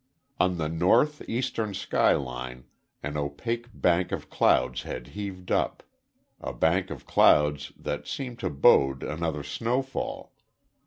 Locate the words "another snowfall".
9.03-10.33